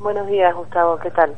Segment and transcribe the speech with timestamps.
[0.00, 1.34] Buenos días, Gustavo, ¿qué tal?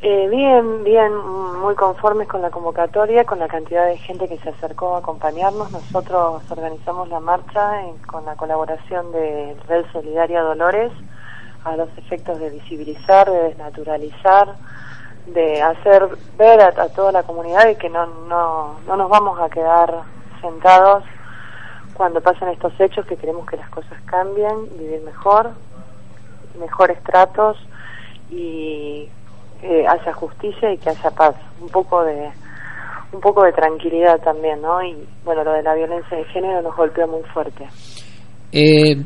[0.00, 1.14] Eh, bien, bien,
[1.60, 5.70] muy conformes con la convocatoria, con la cantidad de gente que se acercó a acompañarnos.
[5.70, 10.90] Nosotros organizamos la marcha con la colaboración de Red Solidaria Dolores
[11.64, 14.54] a los efectos de visibilizar, de desnaturalizar,
[15.26, 19.50] de hacer ver a, toda la comunidad y que no, no, no nos vamos a
[19.50, 19.92] quedar
[20.40, 21.04] sentados
[21.92, 25.50] cuando pasan estos hechos, que queremos que las cosas cambien, vivir mejor,
[26.58, 27.58] mejores tratos
[28.30, 29.08] y
[29.60, 32.30] que haya justicia y que haya paz, un poco de
[33.12, 34.82] un poco de tranquilidad también, ¿no?
[34.82, 37.66] Y bueno, lo de la violencia de género nos golpeó muy fuerte.
[38.52, 39.02] Eh,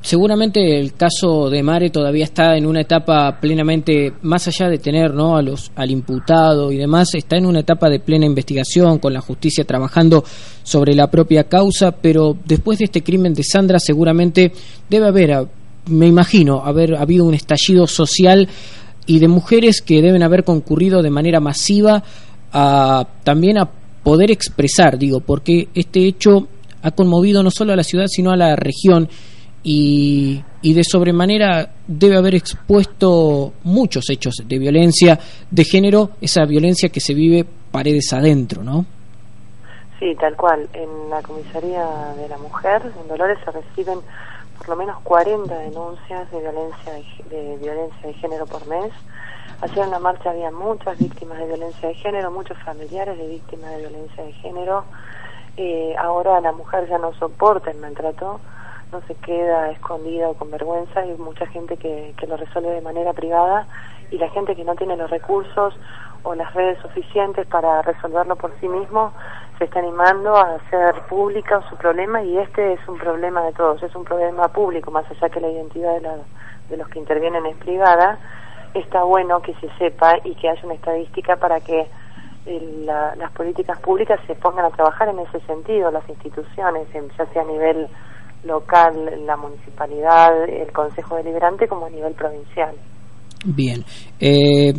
[0.00, 5.12] seguramente el caso de Mare todavía está en una etapa plenamente, más allá de tener
[5.14, 5.36] ¿no?
[5.36, 9.20] a los, al imputado y demás, está en una etapa de plena investigación, con la
[9.20, 10.22] justicia trabajando
[10.62, 14.52] sobre la propia causa, pero después de este crimen de Sandra seguramente
[14.88, 15.48] debe haber,
[15.86, 18.48] me imagino, haber habido un estallido social
[19.06, 22.02] y de mujeres que deben haber concurrido de manera masiva
[22.52, 23.68] a, también a
[24.02, 26.48] poder expresar, digo, porque este hecho
[26.82, 29.08] ha conmovido no solo a la ciudad, sino a la región
[29.62, 35.18] y, y de sobremanera debe haber expuesto muchos hechos de violencia
[35.50, 38.86] de género, esa violencia que se vive paredes adentro, ¿no?
[39.98, 40.68] Sí, tal cual.
[40.72, 41.84] En la comisaría
[42.16, 43.98] de la mujer, en Dolores, se reciben
[44.58, 46.92] por lo menos 40 denuncias de violencia
[47.30, 48.92] de, violencia de género por mes.
[49.60, 53.70] Ayer en la marcha había muchas víctimas de violencia de género, muchos familiares de víctimas
[53.70, 54.84] de violencia de género.
[55.56, 58.40] Eh, ahora la mujer ya no soporta el maltrato,
[58.92, 62.80] no se queda escondida o con vergüenza, hay mucha gente que, que lo resuelve de
[62.82, 63.66] manera privada
[64.10, 65.74] y la gente que no tiene los recursos
[66.22, 69.12] o las redes suficientes para resolverlo por sí mismo
[69.58, 73.82] se está animando a hacer pública su problema y este es un problema de todos,
[73.82, 76.08] es un problema público, más allá que la identidad de,
[76.68, 78.18] de los que intervienen es privada,
[78.74, 81.86] está bueno que se sepa y que haya una estadística para que
[82.46, 87.42] eh, las políticas públicas se pongan a trabajar en ese sentido, las instituciones, ya sea
[87.42, 87.88] a nivel
[88.44, 92.74] local, la municipalidad, el Consejo Deliberante, como a nivel provincial.
[93.44, 93.84] Bien.
[94.20, 94.72] Eh,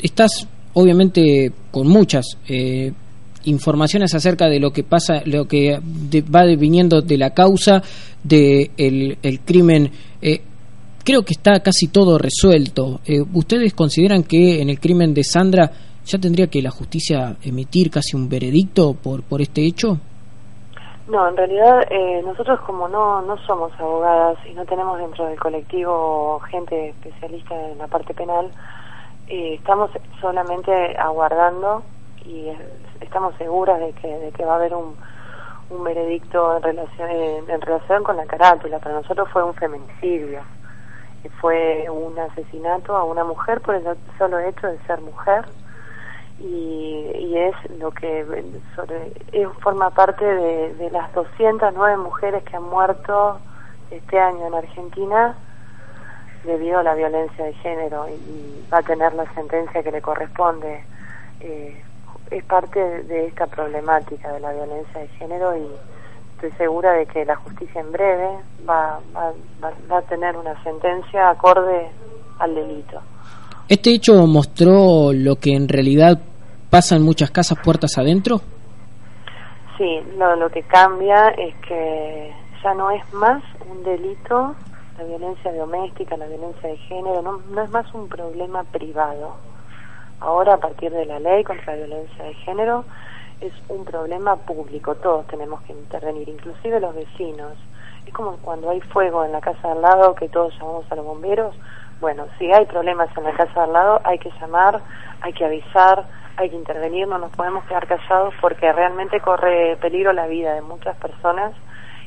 [0.00, 2.92] estás obviamente con muchas eh,
[3.46, 5.78] informaciones acerca de lo que pasa, lo que
[6.34, 7.82] va viniendo de la causa
[8.22, 9.90] del de el crimen.
[10.20, 10.40] Eh,
[11.06, 13.00] creo que está casi todo resuelto.
[13.06, 15.70] Eh, ¿Ustedes consideran que en el crimen de Sandra
[16.04, 19.98] ya tendría que la justicia emitir casi un veredicto por, por este hecho?
[21.06, 25.38] No, en realidad eh, nosotros como no, no somos abogadas y no tenemos dentro del
[25.38, 28.50] colectivo gente especialista en la parte penal,
[29.28, 29.90] eh, estamos
[30.20, 31.84] solamente aguardando
[32.26, 32.52] y
[33.00, 34.96] estamos seguras de que, de que va a haber un,
[35.70, 38.78] un veredicto en relación, en, relación con la carátula.
[38.78, 40.40] Para nosotros fue un feminicidio,
[41.40, 43.84] fue un asesinato a una mujer por el
[44.18, 45.44] solo hecho de ser mujer
[46.38, 48.24] y, y es lo que
[48.76, 49.12] sobre,
[49.60, 53.40] forma parte de, de las 209 mujeres que han muerto
[53.90, 55.36] este año en Argentina
[56.44, 60.84] debido a la violencia de género y, va a tener la sentencia que le corresponde.
[61.38, 61.84] Eh,
[62.30, 65.66] es parte de esta problemática de la violencia de género y
[66.34, 68.28] estoy segura de que la justicia en breve
[68.68, 69.32] va, va,
[69.90, 71.88] va, a tener una sentencia acorde
[72.38, 73.00] al delito.
[73.68, 76.20] ¿Este hecho mostró lo que en realidad
[76.70, 78.40] pasa en muchas casas puertas adentro?
[79.78, 82.32] Sí, lo, lo que cambia es que
[82.62, 84.54] ya no es más un delito
[84.98, 89.36] la violencia doméstica, la violencia de género, no, no es más un problema privado
[90.20, 92.84] ahora a partir de la ley contra la violencia de género
[93.40, 97.52] es un problema público, todos tenemos que intervenir, inclusive los vecinos.
[98.06, 101.04] Es como cuando hay fuego en la casa al lado que todos llamamos a los
[101.04, 101.54] bomberos.
[102.00, 104.80] Bueno, si hay problemas en la casa al lado hay que llamar,
[105.20, 106.06] hay que avisar,
[106.36, 110.62] hay que intervenir, no nos podemos quedar callados porque realmente corre peligro la vida de
[110.62, 111.52] muchas personas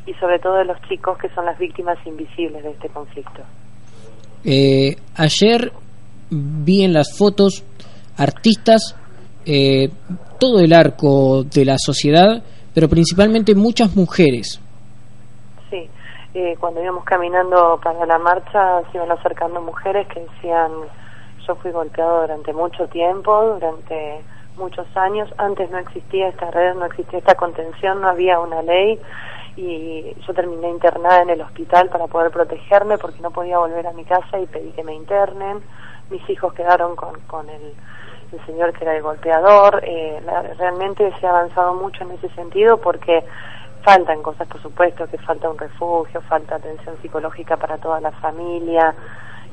[0.05, 3.43] y sobre todo de los chicos que son las víctimas invisibles de este conflicto.
[4.43, 5.71] Eh, ayer
[6.29, 7.63] vi en las fotos
[8.19, 8.95] artistas,
[9.45, 9.89] eh,
[10.39, 12.43] todo el arco de la sociedad,
[12.73, 14.61] pero principalmente muchas mujeres.
[15.69, 15.89] Sí,
[16.33, 20.71] eh, cuando íbamos caminando para la marcha se iban acercando mujeres que decían,
[21.47, 24.21] yo fui golpeado durante mucho tiempo, durante
[24.57, 28.99] muchos años, antes no existía esta red, no existía esta contención, no había una ley
[29.55, 33.93] y yo terminé internada en el hospital para poder protegerme porque no podía volver a
[33.93, 35.61] mi casa y pedí que me internen.
[36.09, 37.73] Mis hijos quedaron con, con el
[38.33, 39.81] el señor que era el golpeador.
[39.83, 40.21] Eh,
[40.57, 43.23] realmente se ha avanzado mucho en ese sentido porque
[43.83, 48.93] faltan cosas, por supuesto, que falta un refugio, falta atención psicológica para toda la familia.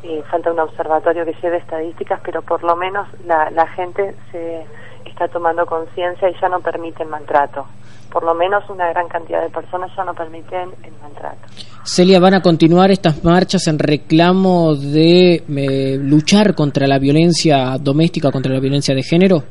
[0.02, 4.66] eh, falta un observatorio que lleve estadísticas, pero por lo menos la, la gente se
[5.04, 7.66] está tomando conciencia y ya no permite el maltrato.
[8.12, 11.46] Por lo menos una gran cantidad de personas ya no permiten el maltrato.
[11.88, 18.32] Celia, ¿van a continuar estas marchas en reclamo de eh, luchar contra la violencia doméstica,
[18.32, 19.44] contra la violencia de género?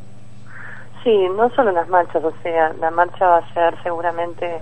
[1.01, 4.59] Sí, no solo las marchas, o sea, la marcha va a ser seguramente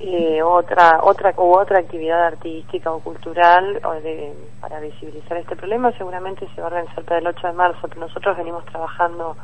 [0.00, 5.92] eh, otra otra u otra actividad artística o cultural o de, para visibilizar este problema
[5.92, 9.36] seguramente se va a organizar para el 8 de marzo pero nosotros venimos trabajando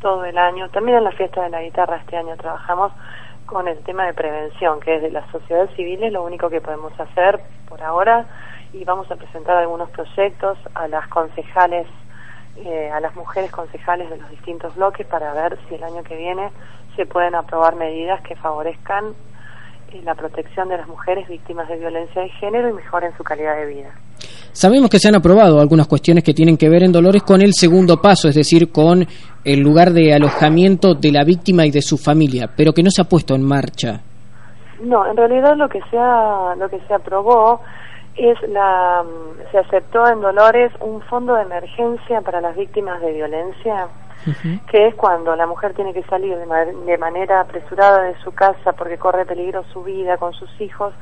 [0.00, 2.90] todo el año también en la fiesta de la guitarra este año trabajamos
[3.52, 6.60] con el tema de prevención que es de la sociedad civil es lo único que
[6.60, 7.38] podemos hacer
[7.68, 8.26] por ahora
[8.72, 11.86] y vamos a presentar algunos proyectos a las concejales
[12.64, 16.16] eh, a las mujeres concejales de los distintos bloques para ver si el año que
[16.16, 16.50] viene
[16.96, 19.14] se pueden aprobar medidas que favorezcan
[20.04, 23.66] la protección de las mujeres víctimas de violencia de género y mejoren su calidad de
[23.66, 23.90] vida.
[24.52, 27.54] Sabemos que se han aprobado algunas cuestiones que tienen que ver en Dolores con el
[27.54, 29.06] segundo paso, es decir, con
[29.44, 33.02] el lugar de alojamiento de la víctima y de su familia, pero que no se
[33.02, 34.00] ha puesto en marcha.
[34.82, 37.60] No, en realidad lo que se lo que se aprobó
[38.16, 39.02] es la
[39.50, 43.88] se aceptó en Dolores un fondo de emergencia para las víctimas de violencia
[44.70, 48.98] que es cuando la mujer tiene que salir de, manera apresurada de su casa porque
[48.98, 50.94] corre peligro su vida con sus hijos,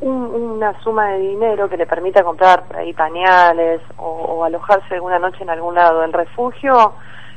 [0.00, 5.50] una suma de dinero que le permita comprar ahí pañales o, alojarse alguna noche en
[5.50, 6.92] algún lado del refugio,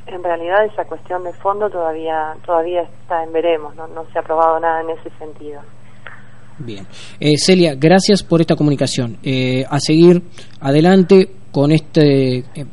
[0.08, 4.60] en realidad esa cuestión de fondo todavía todavía está en veremos, no, se ha aprobado
[4.60, 5.62] nada en ese sentido.
[6.58, 6.86] Bien.
[7.20, 9.18] Eh, Celia, gracias por esta comunicación.
[9.24, 10.22] Eh, a seguir
[10.60, 12.66] adelante con este eh,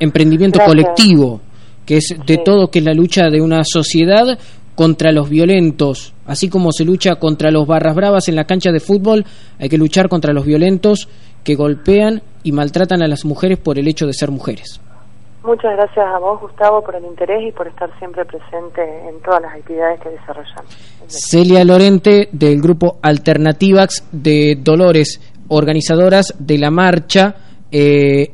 [0.00, 1.40] emprendimiento colectivo
[1.84, 4.38] que es de todo, que es la lucha de una sociedad
[4.74, 8.80] contra los violentos, así como se lucha contra los barras bravas en la cancha de
[8.80, 9.24] fútbol,
[9.58, 11.08] hay que luchar contra los violentos
[11.44, 14.80] que golpean y maltratan a las mujeres por el hecho de ser mujeres.
[15.44, 19.42] Muchas gracias a vos, Gustavo, por el interés y por estar siempre presente en todas
[19.42, 20.72] las actividades que desarrollamos.
[21.08, 27.34] Celia Lorente, del grupo Alternativax de Dolores, organizadoras de la marcha.
[27.72, 28.30] Eh,